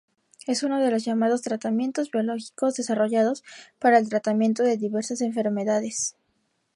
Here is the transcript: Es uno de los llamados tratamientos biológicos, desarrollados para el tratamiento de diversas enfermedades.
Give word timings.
Es 0.47 0.63
uno 0.63 0.79
de 0.79 0.89
los 0.89 1.05
llamados 1.05 1.43
tratamientos 1.43 2.09
biológicos, 2.09 2.73
desarrollados 2.73 3.43
para 3.77 3.99
el 3.99 4.09
tratamiento 4.09 4.63
de 4.63 4.75
diversas 4.77 5.21
enfermedades. 5.21 6.15